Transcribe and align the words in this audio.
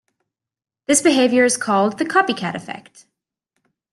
This 0.87 0.99
behavior 0.99 1.45
is 1.45 1.57
called 1.57 1.99
the 1.99 2.05
"copycat 2.05 2.55
effect". 2.55 3.05